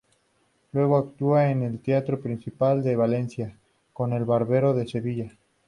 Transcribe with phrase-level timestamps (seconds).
[0.71, 3.59] Luego actúa en el Teatro Principal de Valencia,
[3.93, 5.37] con "El Barbero de Sevilla".